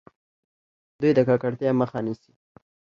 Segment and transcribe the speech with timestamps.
[0.99, 2.31] دوی د ککړتیا مخه نیسي.